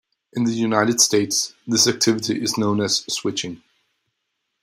In 0.33 0.45
the 0.45 0.51
United 0.51 0.99
States 0.99 1.53
this 1.67 1.85
activity 1.85 2.41
is 2.41 2.57
known 2.57 2.81
as 2.81 3.05
"switching". 3.07 3.61